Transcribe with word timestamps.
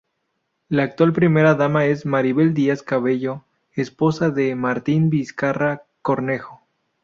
La 0.67 0.81
actual 0.81 1.13
primera 1.13 1.53
dama 1.53 1.85
es 1.85 2.07
Maribel 2.07 2.55
Díaz 2.55 2.81
Cabello, 2.81 3.45
esposa 3.75 4.31
de 4.31 4.55
Martín 4.55 5.11
Vizcarra 5.11 5.83
Cornejo. 6.01 6.63